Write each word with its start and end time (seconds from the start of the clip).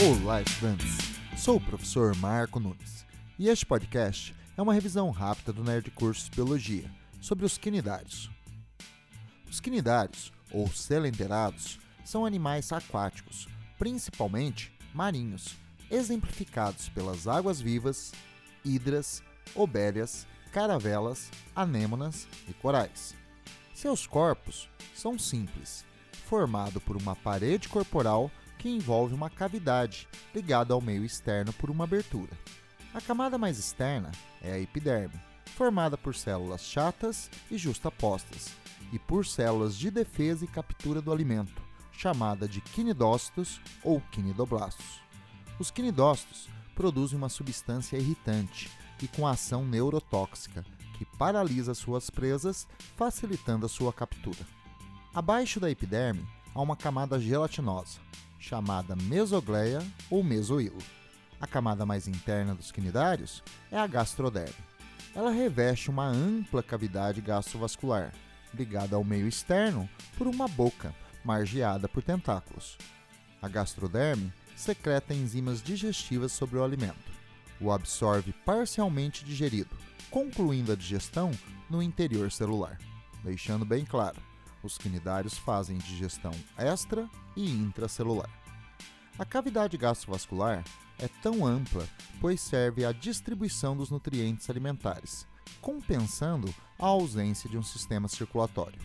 Olá, 0.00 0.40
estudantes! 0.40 0.96
Sou 1.36 1.56
o 1.56 1.60
professor 1.60 2.14
Marco 2.18 2.60
Nunes 2.60 3.04
e 3.36 3.48
este 3.48 3.66
podcast 3.66 4.32
é 4.56 4.62
uma 4.62 4.72
revisão 4.72 5.10
rápida 5.10 5.52
do 5.52 5.64
Nerd 5.64 5.90
Cursos 5.90 6.28
Biologia 6.28 6.88
sobre 7.20 7.44
os 7.44 7.58
quinidários. 7.58 8.30
Os 9.50 9.58
quinidários, 9.58 10.32
ou 10.52 10.68
selenterados, 10.68 11.80
são 12.04 12.24
animais 12.24 12.70
aquáticos, 12.70 13.48
principalmente 13.76 14.72
marinhos, 14.94 15.56
exemplificados 15.90 16.88
pelas 16.90 17.26
águas 17.26 17.60
vivas, 17.60 18.12
hidras, 18.64 19.20
obélias, 19.52 20.28
caravelas, 20.52 21.28
anêmonas 21.56 22.28
e 22.46 22.52
corais. 22.52 23.16
Seus 23.74 24.06
corpos 24.06 24.70
são 24.94 25.18
simples, 25.18 25.84
formado 26.28 26.80
por 26.80 26.96
uma 26.96 27.16
parede 27.16 27.68
corporal 27.68 28.30
que 28.58 28.68
envolve 28.68 29.14
uma 29.14 29.30
cavidade 29.30 30.08
ligada 30.34 30.74
ao 30.74 30.80
meio 30.80 31.04
externo 31.04 31.52
por 31.52 31.70
uma 31.70 31.84
abertura. 31.84 32.32
A 32.92 33.00
camada 33.00 33.38
mais 33.38 33.58
externa 33.58 34.10
é 34.42 34.52
a 34.52 34.58
epiderme, 34.58 35.14
formada 35.56 35.96
por 35.96 36.14
células 36.14 36.62
chatas 36.62 37.30
e 37.50 37.56
justapostas, 37.56 38.48
e 38.92 38.98
por 38.98 39.24
células 39.24 39.76
de 39.76 39.90
defesa 39.90 40.44
e 40.44 40.48
captura 40.48 41.00
do 41.00 41.12
alimento, 41.12 41.62
chamada 41.92 42.48
de 42.48 42.60
quinidócitos 42.60 43.60
ou 43.82 44.00
quinidoblastos. 44.12 45.00
Os 45.58 45.70
quinidócitos 45.70 46.48
produzem 46.74 47.18
uma 47.18 47.28
substância 47.28 47.96
irritante 47.96 48.70
e 49.02 49.08
com 49.08 49.26
ação 49.26 49.64
neurotóxica 49.64 50.64
que 50.96 51.04
paralisa 51.04 51.74
suas 51.74 52.10
presas, 52.10 52.66
facilitando 52.96 53.64
a 53.64 53.68
sua 53.68 53.92
captura. 53.92 54.44
Abaixo 55.14 55.60
da 55.60 55.70
epiderme 55.70 56.26
há 56.58 56.60
uma 56.60 56.74
camada 56.74 57.20
gelatinosa, 57.20 58.00
chamada 58.36 58.96
mesogleia 58.96 59.80
ou 60.10 60.24
mesoilo. 60.24 60.78
A 61.40 61.46
camada 61.46 61.86
mais 61.86 62.08
interna 62.08 62.52
dos 62.52 62.72
quinidários 62.72 63.44
é 63.70 63.78
a 63.78 63.86
gastroderme. 63.86 64.56
Ela 65.14 65.30
reveste 65.30 65.88
uma 65.88 66.08
ampla 66.08 66.60
cavidade 66.60 67.20
gastrovascular, 67.20 68.12
ligada 68.52 68.96
ao 68.96 69.04
meio 69.04 69.28
externo 69.28 69.88
por 70.16 70.26
uma 70.26 70.48
boca, 70.48 70.92
margeada 71.24 71.88
por 71.88 72.02
tentáculos. 72.02 72.76
A 73.40 73.46
gastroderme 73.46 74.32
secreta 74.56 75.14
enzimas 75.14 75.62
digestivas 75.62 76.32
sobre 76.32 76.58
o 76.58 76.64
alimento. 76.64 77.12
O 77.60 77.70
absorve 77.70 78.32
parcialmente 78.44 79.24
digerido, 79.24 79.76
concluindo 80.10 80.72
a 80.72 80.76
digestão 80.76 81.30
no 81.70 81.80
interior 81.80 82.32
celular. 82.32 82.80
Deixando 83.22 83.64
bem 83.64 83.84
claro, 83.84 84.20
os 84.66 84.78
quinidários 84.78 85.36
fazem 85.38 85.78
digestão 85.78 86.32
extra 86.56 87.08
e 87.36 87.50
intracelular. 87.50 88.30
A 89.18 89.24
cavidade 89.24 89.76
gastrovascular 89.76 90.64
é 90.98 91.08
tão 91.22 91.44
ampla 91.44 91.86
pois 92.20 92.40
serve 92.40 92.84
à 92.84 92.92
distribuição 92.92 93.76
dos 93.76 93.90
nutrientes 93.90 94.48
alimentares, 94.50 95.26
compensando 95.60 96.52
a 96.78 96.86
ausência 96.86 97.48
de 97.48 97.56
um 97.56 97.62
sistema 97.62 98.08
circulatório. 98.08 98.80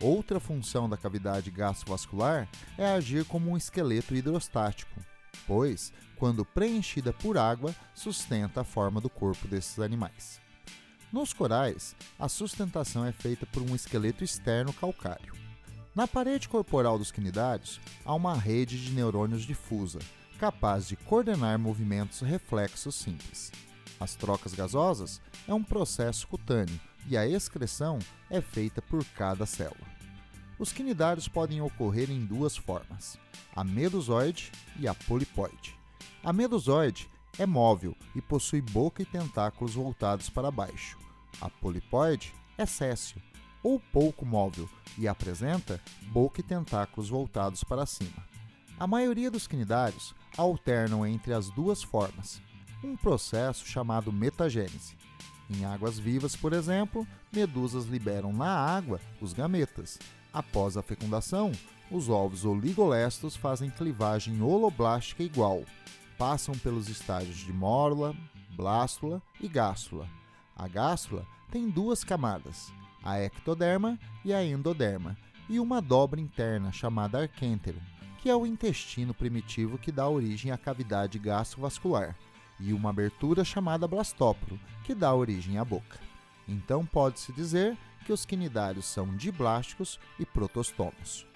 Outra 0.00 0.40
função 0.40 0.88
da 0.88 0.96
cavidade 0.96 1.50
gastrovascular 1.50 2.48
é 2.76 2.86
agir 2.86 3.24
como 3.24 3.50
um 3.50 3.56
esqueleto 3.56 4.14
hidrostático, 4.14 5.00
pois, 5.46 5.92
quando 6.16 6.44
preenchida 6.44 7.12
por 7.12 7.38
água, 7.38 7.74
sustenta 7.94 8.62
a 8.62 8.64
forma 8.64 9.00
do 9.00 9.08
corpo 9.08 9.46
desses 9.46 9.78
animais. 9.78 10.41
Nos 11.12 11.34
corais, 11.34 11.94
a 12.18 12.26
sustentação 12.26 13.04
é 13.04 13.12
feita 13.12 13.44
por 13.44 13.62
um 13.62 13.74
esqueleto 13.74 14.24
externo 14.24 14.72
calcário. 14.72 15.34
Na 15.94 16.08
parede 16.08 16.48
corporal 16.48 16.98
dos 16.98 17.12
quinidários 17.12 17.78
há 18.02 18.14
uma 18.14 18.34
rede 18.34 18.82
de 18.82 18.92
neurônios 18.92 19.42
difusa, 19.42 19.98
capaz 20.38 20.88
de 20.88 20.96
coordenar 20.96 21.58
movimentos 21.58 22.20
reflexos 22.20 22.94
simples. 22.94 23.52
As 24.00 24.14
trocas 24.14 24.54
gasosas 24.54 25.20
é 25.46 25.52
um 25.52 25.62
processo 25.62 26.26
cutâneo 26.26 26.80
e 27.06 27.14
a 27.14 27.28
excreção 27.28 27.98
é 28.30 28.40
feita 28.40 28.80
por 28.80 29.04
cada 29.04 29.44
célula. 29.44 29.92
Os 30.58 30.72
quinidários 30.72 31.28
podem 31.28 31.60
ocorrer 31.60 32.10
em 32.10 32.24
duas 32.24 32.56
formas: 32.56 33.18
a 33.54 33.62
medusoide 33.62 34.50
e 34.78 34.88
a 34.88 34.94
polipoide. 34.94 35.78
A 36.24 36.32
medusoide 36.32 37.10
é 37.38 37.46
móvel 37.46 37.96
e 38.14 38.20
possui 38.20 38.60
boca 38.60 39.02
e 39.02 39.06
tentáculos 39.06 39.74
voltados 39.74 40.28
para 40.28 40.50
baixo. 40.50 40.98
A 41.40 41.48
polipoide 41.48 42.34
é 42.58 42.66
céssio 42.66 43.20
ou 43.62 43.80
pouco 43.92 44.26
móvel 44.26 44.68
e 44.98 45.06
apresenta 45.06 45.80
boca 46.10 46.40
e 46.40 46.42
tentáculos 46.42 47.08
voltados 47.08 47.64
para 47.64 47.86
cima. 47.86 48.26
A 48.78 48.86
maioria 48.86 49.30
dos 49.30 49.46
quinidários 49.46 50.14
alternam 50.36 51.06
entre 51.06 51.32
as 51.32 51.48
duas 51.50 51.82
formas, 51.82 52.40
um 52.82 52.96
processo 52.96 53.66
chamado 53.66 54.12
metagênese. 54.12 54.96
Em 55.48 55.64
águas 55.64 55.98
vivas, 55.98 56.34
por 56.34 56.52
exemplo, 56.52 57.06
medusas 57.32 57.84
liberam 57.84 58.32
na 58.32 58.48
água 58.48 59.00
os 59.20 59.32
gametas. 59.32 59.98
Após 60.32 60.76
a 60.76 60.82
fecundação, 60.82 61.52
os 61.90 62.08
ovos 62.08 62.44
oligolestos 62.44 63.36
fazem 63.36 63.70
clivagem 63.70 64.40
holoblástica 64.42 65.22
igual. 65.22 65.62
Passam 66.22 66.54
pelos 66.56 66.88
estágios 66.88 67.38
de 67.38 67.52
mórula, 67.52 68.14
blástula 68.50 69.20
e 69.40 69.48
gástrula. 69.48 70.08
A 70.54 70.68
gástrula 70.68 71.26
tem 71.50 71.68
duas 71.68 72.04
camadas, 72.04 72.72
a 73.02 73.18
ectoderma 73.18 73.98
e 74.24 74.32
a 74.32 74.44
endoderma, 74.44 75.18
e 75.48 75.58
uma 75.58 75.82
dobra 75.82 76.20
interna 76.20 76.70
chamada 76.70 77.18
arquêntero, 77.18 77.82
que 78.20 78.30
é 78.30 78.36
o 78.36 78.46
intestino 78.46 79.12
primitivo 79.12 79.76
que 79.76 79.90
dá 79.90 80.08
origem 80.08 80.52
à 80.52 80.56
cavidade 80.56 81.18
gastrovascular, 81.18 82.16
e 82.60 82.72
uma 82.72 82.90
abertura 82.90 83.44
chamada 83.44 83.88
blastóporo, 83.88 84.60
que 84.84 84.94
dá 84.94 85.12
origem 85.12 85.58
à 85.58 85.64
boca. 85.64 85.98
Então 86.46 86.86
pode-se 86.86 87.32
dizer 87.32 87.76
que 88.06 88.12
os 88.12 88.24
quinidários 88.24 88.84
são 88.84 89.12
diblásticos 89.16 89.98
e 90.20 90.24
protostomos. 90.24 91.26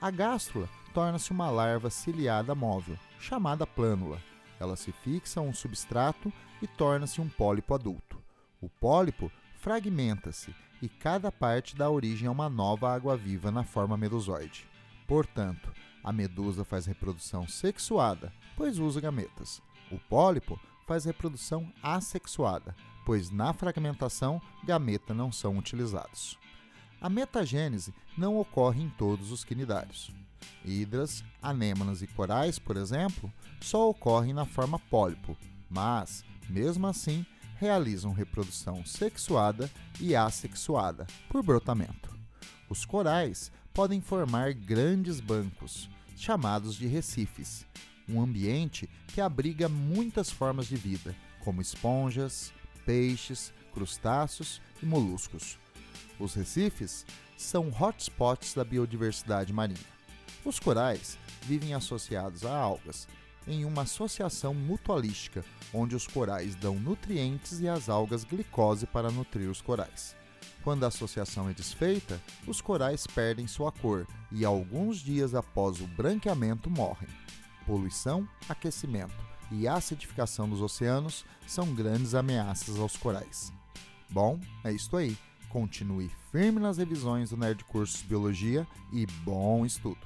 A 0.00 0.10
gástrula 0.10 0.68
torna-se 0.92 1.30
uma 1.30 1.50
larva 1.50 1.90
ciliada 1.90 2.54
móvel, 2.54 2.98
chamada 3.18 3.66
plânula. 3.66 4.20
Ela 4.60 4.76
se 4.76 4.92
fixa 4.92 5.40
a 5.40 5.42
um 5.42 5.52
substrato 5.52 6.32
e 6.60 6.66
torna-se 6.66 7.20
um 7.20 7.28
pólipo 7.28 7.74
adulto. 7.74 8.22
O 8.60 8.68
pólipo 8.68 9.30
fragmenta-se 9.56 10.54
e 10.80 10.88
cada 10.88 11.32
parte 11.32 11.74
dá 11.74 11.88
origem 11.88 12.28
a 12.28 12.30
uma 12.30 12.48
nova 12.48 12.94
água-viva 12.94 13.50
na 13.50 13.64
forma 13.64 13.96
medusoide. 13.96 14.68
Portanto, 15.06 15.72
a 16.02 16.12
medusa 16.12 16.64
faz 16.64 16.86
reprodução 16.86 17.48
sexuada, 17.48 18.32
pois 18.56 18.78
usa 18.78 19.00
gametas. 19.00 19.62
O 19.90 19.98
pólipo 19.98 20.60
faz 20.86 21.04
reprodução 21.04 21.72
assexuada, 21.82 22.76
pois 23.04 23.30
na 23.30 23.52
fragmentação 23.52 24.40
gameta 24.64 25.14
não 25.14 25.32
são 25.32 25.56
utilizados. 25.56 26.38
A 27.04 27.10
metagênese 27.10 27.92
não 28.16 28.38
ocorre 28.38 28.82
em 28.82 28.88
todos 28.88 29.30
os 29.30 29.44
quinidários. 29.44 30.10
Hidras, 30.64 31.22
anêmonas 31.42 32.00
e 32.00 32.06
corais, 32.06 32.58
por 32.58 32.78
exemplo, 32.78 33.30
só 33.60 33.90
ocorrem 33.90 34.32
na 34.32 34.46
forma 34.46 34.78
pólipo, 34.78 35.36
mas, 35.68 36.24
mesmo 36.48 36.86
assim, 36.86 37.26
realizam 37.56 38.14
reprodução 38.14 38.86
sexuada 38.86 39.70
e 40.00 40.16
assexuada 40.16 41.06
por 41.28 41.44
brotamento. 41.44 42.08
Os 42.70 42.86
corais 42.86 43.52
podem 43.74 44.00
formar 44.00 44.54
grandes 44.54 45.20
bancos, 45.20 45.90
chamados 46.16 46.74
de 46.74 46.86
recifes, 46.86 47.66
um 48.08 48.18
ambiente 48.18 48.88
que 49.08 49.20
abriga 49.20 49.68
muitas 49.68 50.30
formas 50.30 50.66
de 50.66 50.76
vida, 50.76 51.14
como 51.40 51.60
esponjas, 51.60 52.50
peixes, 52.86 53.52
crustáceos 53.74 54.62
e 54.82 54.86
moluscos. 54.86 55.62
Os 56.18 56.34
recifes 56.34 57.04
são 57.36 57.70
hotspots 57.70 58.54
da 58.54 58.64
biodiversidade 58.64 59.52
marinha. 59.52 59.94
Os 60.44 60.58
corais 60.58 61.18
vivem 61.42 61.74
associados 61.74 62.44
a 62.44 62.56
algas, 62.56 63.08
em 63.46 63.64
uma 63.64 63.82
associação 63.82 64.54
mutualística, 64.54 65.44
onde 65.72 65.94
os 65.94 66.06
corais 66.06 66.54
dão 66.54 66.76
nutrientes 66.76 67.60
e 67.60 67.68
as 67.68 67.88
algas 67.88 68.24
glicose 68.24 68.86
para 68.86 69.10
nutrir 69.10 69.50
os 69.50 69.60
corais. 69.60 70.16
Quando 70.62 70.84
a 70.84 70.88
associação 70.88 71.48
é 71.48 71.52
desfeita, 71.52 72.20
os 72.46 72.60
corais 72.60 73.06
perdem 73.06 73.46
sua 73.46 73.70
cor 73.70 74.06
e 74.32 74.44
alguns 74.44 74.98
dias 74.98 75.34
após 75.34 75.80
o 75.80 75.86
branqueamento 75.86 76.70
morrem. 76.70 77.08
Poluição, 77.66 78.26
aquecimento 78.48 79.14
e 79.50 79.68
acidificação 79.68 80.48
dos 80.48 80.62
oceanos 80.62 81.24
são 81.46 81.74
grandes 81.74 82.14
ameaças 82.14 82.78
aos 82.78 82.96
corais. 82.96 83.52
Bom, 84.10 84.40
é 84.64 84.72
isso 84.72 84.96
aí. 84.96 85.16
Continue 85.54 86.10
firme 86.32 86.58
nas 86.58 86.78
revisões 86.78 87.30
do 87.30 87.36
Nerd 87.36 87.62
Cursos 87.66 88.02
Biologia 88.02 88.66
e 88.92 89.06
bom 89.24 89.64
estudo! 89.64 90.00